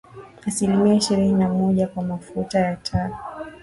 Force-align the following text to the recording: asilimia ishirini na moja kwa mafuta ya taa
asilimia 0.47 0.93
ishirini 0.93 1.31
na 1.33 1.49
moja 1.49 1.87
kwa 1.87 2.03
mafuta 2.03 2.59
ya 2.59 2.75
taa 2.75 3.19